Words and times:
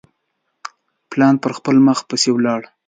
پلان 1.11 1.35
پر 1.43 1.51
خپل 1.57 1.75
مخ 1.87 1.99
پسي 2.09 2.29
ولاړ. 2.33 2.61